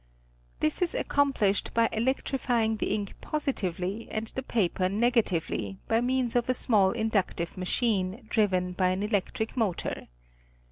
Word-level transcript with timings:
This 0.61 0.81
is 0.81 0.95
accomplished 0.95 1.75
by 1.75 1.87
electrifying 1.91 2.77
the 2.77 2.87
ink 2.91 3.13
positively 3.21 4.07
and 4.09 4.25
the 4.29 4.41
paper 4.41 4.89
negatively, 4.89 5.77
by 5.87 6.01
means 6.01 6.35
of 6.35 6.49
a 6.49 6.55
small 6.55 6.89
inductive 6.89 7.55
machine, 7.55 8.25
driven 8.27 8.71
by 8.73 8.87
an 8.87 9.03
electric 9.03 9.55
motor. 9.55 10.07